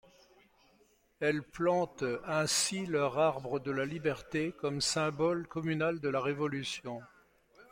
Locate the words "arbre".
3.19-3.59